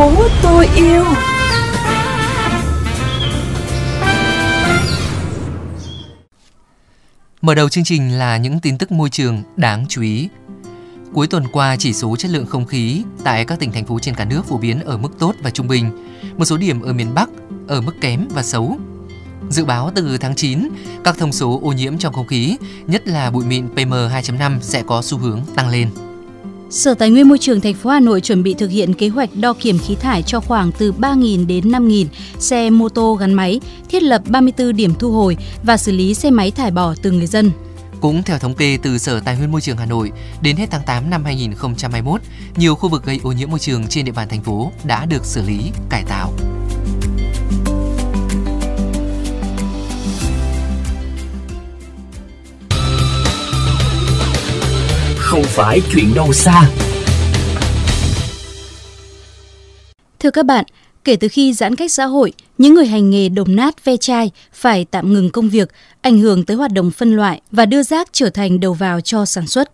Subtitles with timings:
[0.00, 1.04] phố tôi yêu
[7.42, 10.28] Mở đầu chương trình là những tin tức môi trường đáng chú ý.
[11.14, 14.14] Cuối tuần qua, chỉ số chất lượng không khí tại các tỉnh thành phố trên
[14.14, 15.90] cả nước phổ biến ở mức tốt và trung bình.
[16.36, 17.30] Một số điểm ở miền Bắc
[17.68, 18.78] ở mức kém và xấu.
[19.50, 20.68] Dự báo từ tháng 9,
[21.04, 25.02] các thông số ô nhiễm trong không khí, nhất là bụi mịn PM2.5 sẽ có
[25.02, 25.90] xu hướng tăng lên.
[26.70, 29.30] Sở Tài nguyên Môi trường thành phố Hà Nội chuẩn bị thực hiện kế hoạch
[29.34, 32.06] đo kiểm khí thải cho khoảng từ 3.000 đến 5.000
[32.38, 36.30] xe mô tô gắn máy, thiết lập 34 điểm thu hồi và xử lý xe
[36.30, 37.50] máy thải bỏ từ người dân.
[38.00, 40.12] Cũng theo thống kê từ Sở Tài nguyên Môi trường Hà Nội,
[40.42, 42.20] đến hết tháng 8 năm 2021,
[42.56, 45.24] nhiều khu vực gây ô nhiễm môi trường trên địa bàn thành phố đã được
[45.24, 45.58] xử lý,
[45.90, 46.32] cải tạo.
[55.60, 56.62] Phải chuyện đâu xa
[60.18, 60.64] Thưa các bạn,
[61.04, 64.30] kể từ khi giãn cách xã hội, những người hành nghề đồng nát ve chai
[64.52, 65.70] phải tạm ngừng công việc,
[66.02, 69.24] ảnh hưởng tới hoạt động phân loại và đưa rác trở thành đầu vào cho
[69.24, 69.70] sản xuất.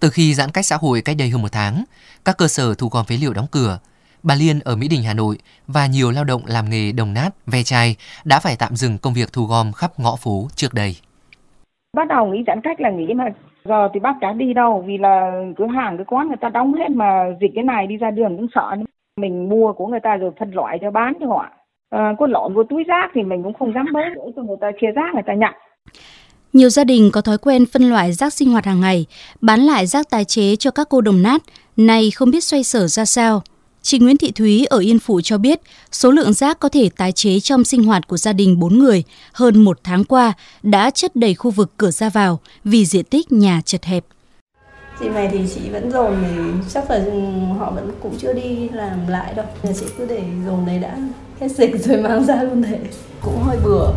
[0.00, 1.84] Từ khi giãn cách xã hội cách đây hơn một tháng,
[2.24, 3.78] các cơ sở thu gom phế liệu đóng cửa.
[4.22, 7.30] Bà Liên ở Mỹ Đình, Hà Nội và nhiều lao động làm nghề đồng nát,
[7.46, 10.96] ve chai đã phải tạm dừng công việc thu gom khắp ngõ phố trước đây.
[11.96, 13.24] Bắt đầu nghĩ giãn cách là nghĩ mà
[13.64, 16.74] giờ thì bác chả đi đâu vì là cửa hàng cái quán người ta đóng
[16.74, 18.76] hết mà dịch cái này đi ra đường cũng sợ.
[19.20, 21.46] Mình mua của người ta rồi phân loại cho bán cho họ.
[21.90, 24.56] À, có lộn vô túi rác thì mình cũng không dám bới để cho người
[24.60, 25.54] ta chia rác người ta nhận
[26.52, 29.06] nhiều gia đình có thói quen phân loại rác sinh hoạt hàng ngày,
[29.40, 31.42] bán lại rác tái chế cho các cô đồng nát,
[31.76, 33.42] này không biết xoay sở ra sao.
[33.82, 35.60] Chị Nguyễn Thị Thúy ở Yên Phụ cho biết,
[35.92, 39.02] số lượng rác có thể tái chế trong sinh hoạt của gia đình 4 người
[39.32, 43.32] hơn một tháng qua đã chất đầy khu vực cửa ra vào vì diện tích
[43.32, 44.04] nhà chật hẹp.
[45.00, 46.42] Chị này thì chị vẫn dồn thì
[46.74, 47.04] chắc là
[47.58, 49.46] họ vẫn cũng chưa đi làm lại đâu.
[49.62, 50.96] Nhà chị cứ để dồn đấy đã
[51.40, 52.78] hết dịch rồi mang ra luôn thế.
[53.22, 53.88] Cũng hơi bừa.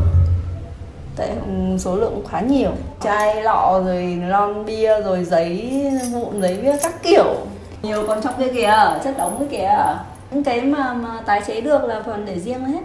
[1.16, 1.30] Tại
[1.80, 2.72] số lượng khá nhiều.
[3.04, 5.72] Chai lọ rồi lon bia rồi giấy
[6.12, 7.36] vụn giấy viết các kiểu
[7.86, 9.98] nhiều còn trong kia kìa chất đóng cái kìa
[10.32, 12.82] những cái mà, mà tái chế được là còn để riêng hết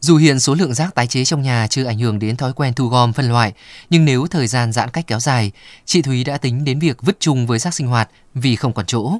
[0.00, 2.74] dù hiện số lượng rác tái chế trong nhà chưa ảnh hưởng đến thói quen
[2.74, 3.52] thu gom phân loại,
[3.90, 5.52] nhưng nếu thời gian giãn cách kéo dài,
[5.84, 8.86] chị Thúy đã tính đến việc vứt chung với rác sinh hoạt vì không còn
[8.86, 9.18] chỗ.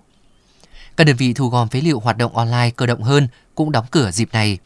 [0.97, 3.84] Các đơn vị thu gom phế liệu hoạt động online cơ động hơn cũng đóng
[3.91, 4.59] cửa dịp này.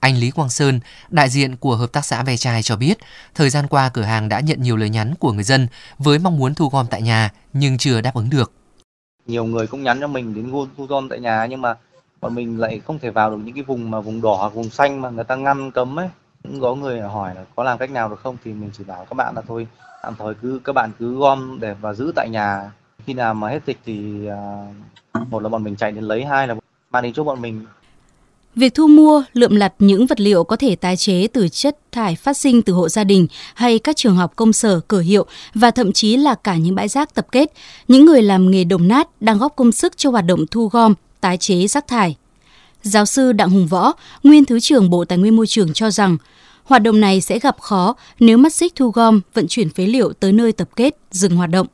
[0.00, 2.98] Anh Lý Quang Sơn, đại diện của Hợp tác xã Ve Chai cho biết,
[3.34, 5.68] thời gian qua cửa hàng đã nhận nhiều lời nhắn của người dân
[5.98, 8.52] với mong muốn thu gom tại nhà nhưng chưa đáp ứng được
[9.26, 11.74] nhiều người cũng nhắn cho mình đến thu gom tại nhà nhưng mà
[12.20, 14.70] bọn mình lại không thể vào được những cái vùng mà vùng đỏ hoặc vùng
[14.70, 16.08] xanh mà người ta ngăn cấm ấy.
[16.42, 19.04] Cũng có người hỏi là có làm cách nào được không thì mình chỉ bảo
[19.04, 19.66] các bạn là thôi
[20.02, 22.72] tạm thời cứ các bạn cứ gom để và giữ tại nhà.
[23.06, 24.28] Khi nào mà hết dịch thì
[25.18, 26.54] uh, một là bọn mình chạy đến lấy hai là
[26.90, 27.66] mang đến chỗ bọn mình.
[28.56, 32.16] Việc thu mua, lượm lặt những vật liệu có thể tái chế từ chất thải
[32.16, 35.70] phát sinh từ hộ gia đình hay các trường học công sở, cửa hiệu và
[35.70, 37.48] thậm chí là cả những bãi rác tập kết,
[37.88, 40.94] những người làm nghề đồng nát đang góp công sức cho hoạt động thu gom,
[41.20, 42.16] tái chế rác thải.
[42.82, 43.92] Giáo sư Đặng Hùng Võ,
[44.22, 46.16] nguyên Thứ trưởng Bộ Tài nguyên Môi trường cho rằng,
[46.64, 50.12] hoạt động này sẽ gặp khó nếu mắt xích thu gom, vận chuyển phế liệu
[50.12, 51.66] tới nơi tập kết, dừng hoạt động.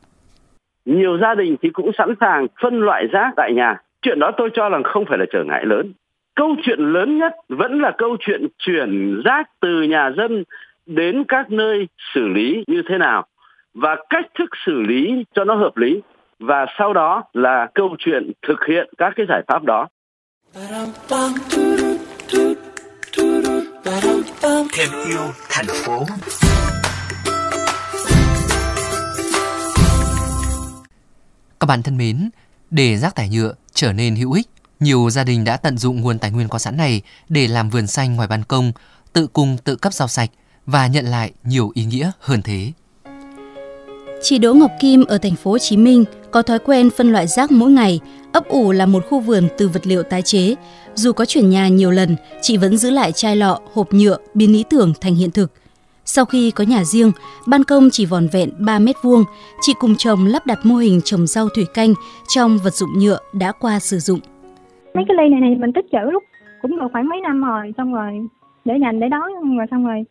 [0.85, 3.77] Nhiều gia đình thì cũng sẵn sàng phân loại rác tại nhà.
[4.03, 5.93] Chuyện đó tôi cho rằng không phải là trở ngại lớn
[6.39, 10.45] câu chuyện lớn nhất vẫn là câu chuyện chuyển rác từ nhà dân
[10.87, 13.27] đến các nơi xử lý như thế nào
[13.75, 16.01] và cách thức xử lý cho nó hợp lý
[16.39, 19.89] và sau đó là câu chuyện thực hiện các cái giải pháp đó.
[24.73, 26.05] Thêm yêu thành phố.
[31.61, 32.31] Các bạn thân mến,
[32.71, 34.47] để rác thải nhựa trở nên hữu ích
[34.81, 37.87] nhiều gia đình đã tận dụng nguồn tài nguyên có sẵn này để làm vườn
[37.87, 38.73] xanh ngoài ban công,
[39.13, 40.31] tự cung tự cấp rau sạch
[40.67, 42.73] và nhận lại nhiều ý nghĩa hơn thế.
[44.23, 47.27] Chị Đỗ Ngọc Kim ở thành phố Hồ Chí Minh có thói quen phân loại
[47.27, 48.01] rác mỗi ngày,
[48.33, 50.55] ấp ủ là một khu vườn từ vật liệu tái chế.
[50.95, 54.53] Dù có chuyển nhà nhiều lần, chị vẫn giữ lại chai lọ, hộp nhựa, biến
[54.53, 55.53] ý tưởng thành hiện thực.
[56.05, 57.13] Sau khi có nhà riêng,
[57.47, 59.25] ban công chỉ vòn vẹn 3 mét vuông,
[59.61, 61.95] chị cùng chồng lắp đặt mô hình trồng rau thủy canh
[62.29, 64.21] trong vật dụng nhựa đã qua sử dụng
[64.95, 66.25] mấy cái ly này này mình tích trữ lúc
[66.63, 68.29] cũng được khoảng mấy năm rồi, xong rồi
[68.65, 70.05] để dành để đói rồi xong rồi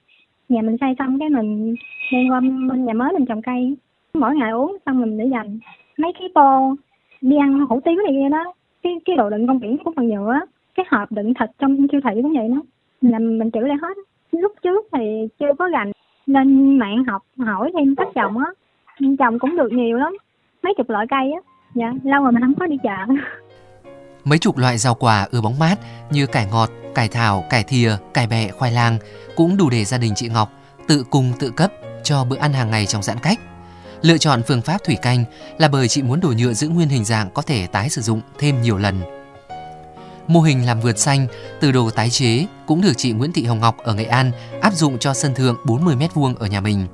[0.50, 1.76] nhà mình xây xong cái mình
[2.12, 3.78] đem qua bên nhà mới mình trồng cây.
[4.14, 5.60] Mỗi ngày uống xong mình để dành.
[5.98, 6.76] Mấy cái tô
[7.22, 8.54] đi ăn hủ tiếu này kia đó,
[8.84, 10.40] cái cái đồ đựng công biển cũng bằng nhựa
[10.76, 12.62] cái hộp đựng thịt trong siêu thị cũng vậy đó.
[13.02, 13.98] Là mình trữ lại hết.
[14.32, 15.92] Lúc trước thì chưa có gành
[16.26, 18.46] lên mạng học hỏi thêm cách trồng á.
[19.20, 20.18] Trồng cũng được nhiều lắm,
[20.64, 21.42] mấy chục loại cây á.
[21.76, 22.96] Dạ lâu rồi mình không có đi chợ.
[24.28, 25.76] Mấy chục loại rau quả ưa bóng mát
[26.12, 28.98] như cải ngọt, cải thảo, cải thìa, cải bẹ, khoai lang
[29.36, 30.52] cũng đủ để gia đình chị Ngọc
[30.88, 31.72] tự cung tự cấp
[32.04, 33.40] cho bữa ăn hàng ngày trong giãn cách.
[34.02, 35.26] Lựa chọn phương pháp thủy canh
[35.58, 38.22] là bởi chị muốn đồ nhựa giữ nguyên hình dạng có thể tái sử dụng
[38.40, 39.02] thêm nhiều lần.
[40.28, 41.28] Mô hình làm vườn xanh
[41.62, 44.32] từ đồ tái chế cũng được chị Nguyễn Thị Hồng Ngọc ở Nghệ An
[44.62, 46.88] áp dụng cho sân thượng 40 m2 ở nhà mình.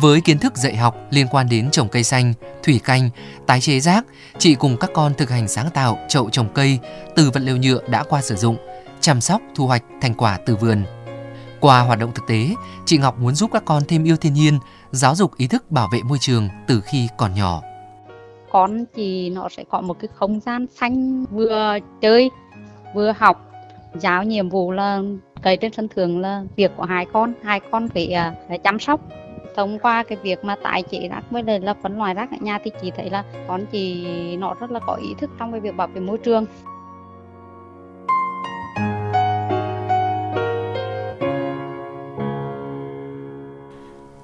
[0.00, 2.32] Với kiến thức dạy học liên quan đến trồng cây xanh,
[2.62, 3.10] thủy canh,
[3.46, 4.04] tái chế rác,
[4.38, 6.78] chị cùng các con thực hành sáng tạo chậu trồng cây
[7.16, 8.56] từ vật liệu nhựa đã qua sử dụng,
[9.00, 10.84] chăm sóc, thu hoạch thành quả từ vườn.
[11.60, 12.48] Qua hoạt động thực tế,
[12.86, 14.58] chị Ngọc muốn giúp các con thêm yêu thiên nhiên,
[14.90, 17.62] giáo dục ý thức bảo vệ môi trường từ khi còn nhỏ.
[18.50, 22.30] Con thì nó sẽ có một cái không gian xanh vừa chơi
[22.94, 23.50] vừa học
[23.94, 25.00] giáo nhiệm vụ là
[25.42, 28.78] cây trên sân thượng là việc của hai con hai con phải, à, phải chăm
[28.78, 29.00] sóc
[29.56, 32.36] thông qua cái việc mà tái chế rác với lại là phân loại rác ở
[32.40, 34.06] nhà thì chị thấy là con chị
[34.36, 36.46] nó rất là có ý thức trong cái việc bảo vệ môi trường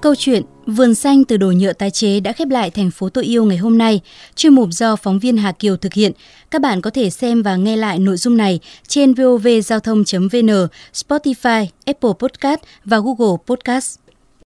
[0.01, 3.25] Câu chuyện Vườn xanh từ đồ nhựa tái chế đã khép lại thành phố tôi
[3.25, 4.01] yêu ngày hôm nay.
[4.37, 6.13] Chuyên mục do phóng viên Hà Kiều thực hiện.
[6.51, 11.67] Các bạn có thể xem và nghe lại nội dung này trên vovgiao thông.vn, Spotify,
[11.85, 14.00] Apple Podcast và Google Podcast.